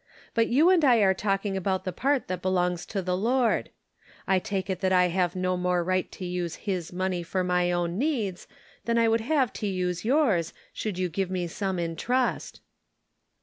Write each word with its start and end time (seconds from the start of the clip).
But 0.33 0.47
you. 0.47 0.71
and 0.71 0.83
I 0.83 0.95
are 1.01 1.13
talking 1.13 1.55
about 1.55 1.85
the 1.85 1.93
part 1.93 2.27
that 2.27 2.41
belongs 2.41 2.87
to 2.87 3.03
the 3.03 3.15
Lord. 3.15 3.69
I 4.27 4.39
take 4.39 4.67
it 4.67 4.79
that 4.79 4.91
I 4.91 5.09
have 5.09 5.35
no 5.35 5.55
more 5.55 5.83
right 5.83 6.11
to 6.13 6.25
use 6.25 6.55
his 6.65 6.91
money 6.91 7.21
for 7.21 7.43
my 7.43 7.71
own 7.71 7.99
needs 7.99 8.47
than 8.85 8.97
I 8.97 9.07
would 9.07 9.21
have 9.21 9.53
to 9.53 9.67
use 9.67 10.03
yours, 10.03 10.53
should 10.73 10.97
you 10.97 11.07
give 11.07 11.29
me 11.29 11.45
some 11.45 11.77
in 11.77 11.95
trust." 11.95 12.61